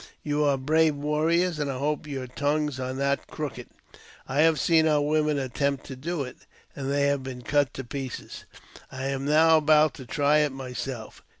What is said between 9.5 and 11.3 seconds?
about to try it myself.